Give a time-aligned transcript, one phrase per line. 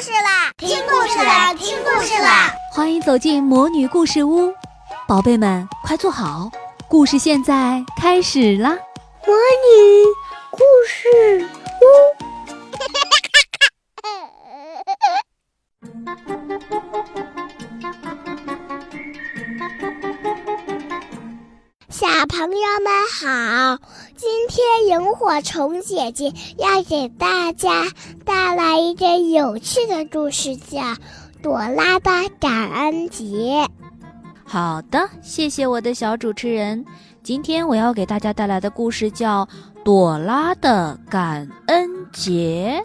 [0.00, 0.52] 事啦！
[0.58, 1.54] 听故事啦！
[1.54, 2.52] 听故事啦！
[2.72, 4.52] 欢迎走进魔女故事屋，
[5.08, 6.50] 宝贝们快坐好，
[6.86, 8.76] 故事现在开始啦！
[9.26, 10.04] 魔女
[10.50, 11.86] 故事屋。
[21.88, 23.78] 小朋友们好，
[24.16, 27.84] 今天萤火虫姐姐要给大家
[28.24, 30.80] 带来一个有趣的故事，叫
[31.42, 32.10] 《朵拉的
[32.40, 33.24] 感恩节》。
[34.42, 36.82] 好的，谢谢我的小主持人。
[37.22, 39.44] 今天我要给大家带来的故事叫
[39.84, 42.82] 《朵拉的感恩节》。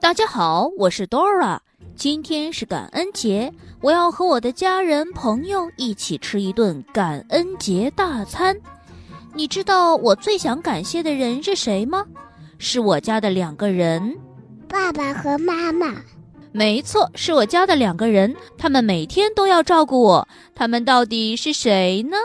[0.00, 1.58] 大家好，我是 Dora。
[1.96, 8.54] 今天是感恩节，我要和我的家人朋友一起吃一顿感恩节大餐。
[9.34, 12.04] 你知道我最想感谢的人是谁吗？
[12.58, 14.16] 是我家的两个人，
[14.68, 15.92] 爸爸和妈妈。
[16.52, 20.28] 没错，是我家的两个人，他们每天都要照顾我。
[20.54, 22.16] 他们到底是谁呢？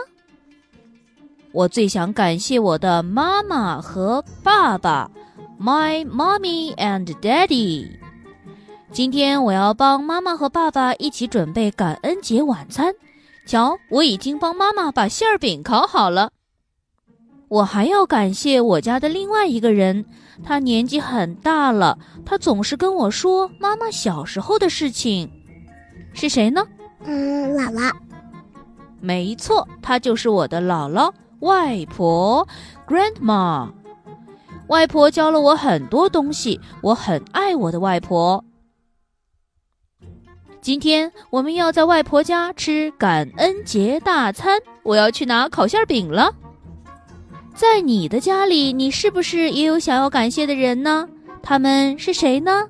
[1.50, 5.10] 我最想感谢我的妈妈和爸爸
[5.60, 7.88] ，My mommy and daddy。
[8.92, 12.94] 今天我要帮妈妈和爸爸一起准备感恩节晚餐。
[13.46, 16.30] 瞧，我已经帮妈妈把馅儿饼烤好了。
[17.50, 20.04] 我还要感谢我家的另外一个人，
[20.44, 25.28] 他年纪很大了，他总是跟我说妈妈小时候的事情。
[26.14, 26.64] 是谁呢？
[27.04, 27.92] 嗯，姥姥。
[29.00, 32.46] 没错，她就是我的姥姥、外婆
[32.86, 33.68] ，Grandma。
[34.68, 38.44] 外婆教了我很多东西，我很爱我的外婆。
[40.60, 46.32] 今天我们要在外婆家吃感恩节大餐，我要去拿烤馅饼了。
[47.54, 51.08] 在你的家里，你是不是也有想要感谢的人呢？
[51.42, 52.66] 他们是谁呢？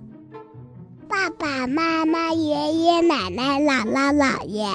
[1.09, 4.67] 爸爸妈妈、爷爷奶奶、姥姥姥爷，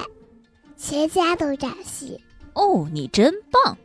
[0.77, 2.19] 全家都感谢。
[2.53, 3.77] 哦，你真棒！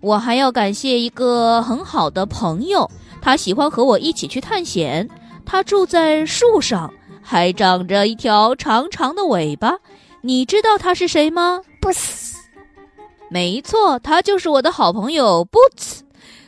[0.00, 2.88] 我还要感谢一个很好的朋友，
[3.20, 5.08] 他喜欢和我一起去探险，
[5.44, 6.92] 他住在树上。
[7.20, 9.76] 还长着一条长长的尾巴，
[10.22, 12.37] 你知道他是谁吗？Boots，
[13.30, 16.00] 没错，他就是我的好朋友 Boots。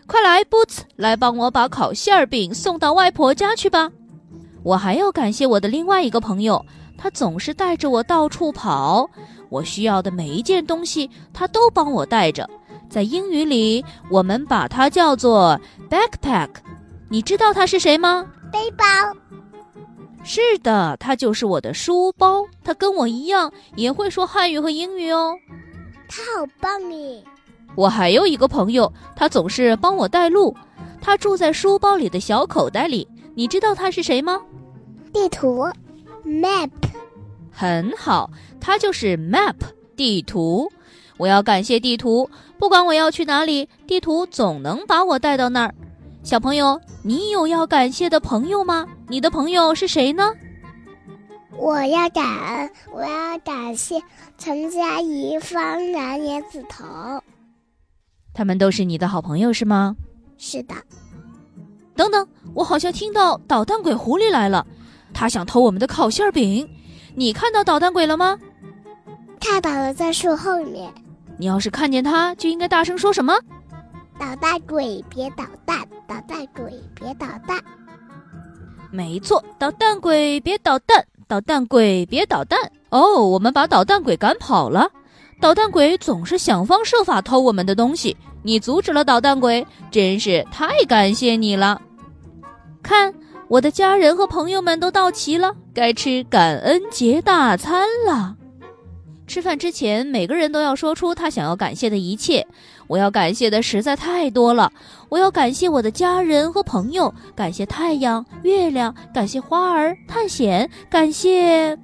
[0.06, 3.90] 快来，Boots，来帮我把烤馅饼送到外婆家去吧。
[4.62, 6.64] 我还要感谢我的另外一个朋友，
[6.98, 9.08] 他总是带着我到处跑，
[9.48, 12.48] 我需要的每一件东西他都帮我带着。
[12.88, 16.48] 在英语里，我们把它叫做 backpack。
[17.08, 18.26] 你知道他是谁吗？
[18.50, 18.84] 背包。
[20.24, 22.44] 是的，他就是我的书包。
[22.64, 25.36] 他跟我一样，也会说汉语和英语哦。
[26.10, 27.22] 他好棒耶！
[27.76, 30.54] 我还有一个朋友，他总是帮我带路。
[31.00, 33.06] 他住在书包里的小口袋里。
[33.36, 34.40] 你知道他是谁吗？
[35.12, 35.64] 地图
[36.24, 36.68] ，map。
[37.52, 38.28] 很好，
[38.60, 39.54] 他就是 map
[39.96, 40.70] 地图。
[41.16, 42.28] 我要感谢地图，
[42.58, 45.74] 不管我要去哪里，地图总能把我带到那儿。
[46.24, 48.84] 小朋友，你有要感谢的朋友吗？
[49.08, 50.32] 你的朋友是谁呢？
[51.60, 54.00] 我要感恩，我要感谢
[54.38, 57.22] 陈佳怡、方然、叶子彤，
[58.32, 59.94] 他们都是你的好朋友是吗？
[60.38, 60.74] 是的。
[61.94, 64.66] 等等，我好像听到捣蛋鬼狐狸来了，
[65.12, 66.66] 他想偷我们的烤馅饼。
[67.14, 68.38] 你看到捣蛋鬼了吗？
[69.38, 70.90] 看到了，在树后面。
[71.36, 73.38] 你要是看见他，就应该大声说什么？
[74.18, 75.86] 捣蛋鬼，别捣蛋！
[76.08, 77.62] 捣蛋鬼，别捣蛋！
[78.90, 81.06] 没错，捣蛋鬼，别捣蛋！
[81.30, 82.58] 捣蛋鬼，别捣蛋！
[82.88, 84.90] 哦，我们把捣蛋鬼赶跑了。
[85.40, 91.80] 捣蛋鬼总是想方设法偷我们的东西，你阻止了捣蛋鬼，真是太感谢你了。
[92.82, 93.14] 看，
[93.46, 98.34] 我的家人和朋友们都到齐了，该吃感恩节大餐了。
[99.30, 102.44] 吃饭之前，每个人都要说出他想要感谢的一切。
[102.88, 104.72] 我要感谢的实在太多了。
[105.08, 111.78] 我要感谢我的家人和朋友，感谢太阳、月亮，感谢花儿、探险，感谢……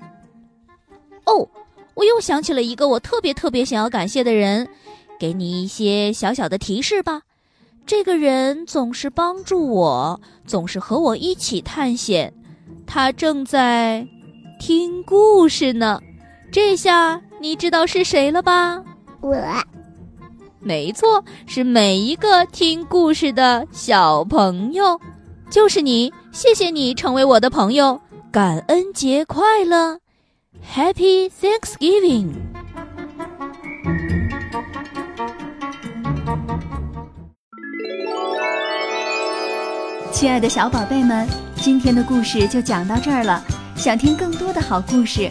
[1.24, 1.48] 哦，
[1.94, 4.68] 我又想起了一个我特别特别想要感谢的人。
[5.16, 7.22] 给你一些小小的提示吧。
[7.86, 12.34] 这个人总是帮助我，总是和我一起探险。
[12.88, 14.04] 他正在
[14.58, 16.00] 听故事呢。
[16.50, 17.22] 这下。
[17.40, 18.82] 你知道是谁了吧？
[19.20, 19.36] 我，
[20.60, 25.00] 没错，是每一个听故事的小朋友，
[25.50, 26.12] 就是你。
[26.32, 27.98] 谢谢你成为我的朋友，
[28.30, 29.98] 感恩节快乐
[30.74, 32.32] ，Happy Thanksgiving！
[40.12, 41.26] 亲爱的小宝贝们。
[41.56, 43.42] 今天的故事就讲到这儿了。
[43.74, 45.30] 想听更多的好故事，